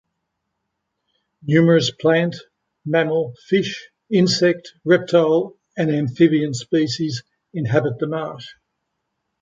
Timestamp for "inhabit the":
7.53-8.07